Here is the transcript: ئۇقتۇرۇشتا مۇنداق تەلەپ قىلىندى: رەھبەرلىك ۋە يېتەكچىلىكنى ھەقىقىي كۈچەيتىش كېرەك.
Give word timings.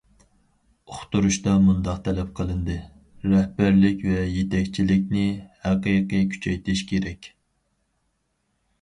ئۇقتۇرۇشتا 0.93 1.53
مۇنداق 1.65 1.99
تەلەپ 2.07 2.31
قىلىندى: 2.39 2.79
رەھبەرلىك 3.27 4.03
ۋە 4.09 4.25
يېتەكچىلىكنى 4.39 5.29
ھەقىقىي 5.69 6.29
كۈچەيتىش 6.35 6.87
كېرەك. 6.95 7.35